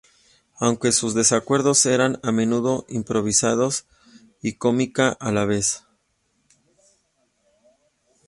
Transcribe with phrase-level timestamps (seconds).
[0.55, 3.85] Aunque sus desacuerdos eran a menudo improvisados
[4.41, 5.83] y cómica a la vez.